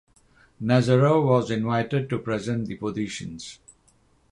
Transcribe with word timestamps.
Nazarov 0.59 1.25
was 1.27 1.51
invited 1.51 2.09
to 2.09 2.17
present 2.17 2.65
the 2.65 2.73
positions. 2.75 3.59